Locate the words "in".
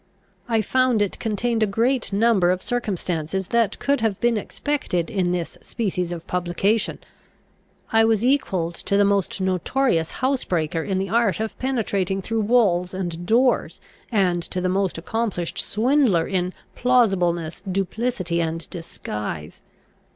5.11-5.31, 10.81-10.97, 16.27-16.53